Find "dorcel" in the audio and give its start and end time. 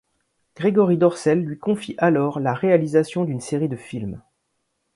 0.97-1.41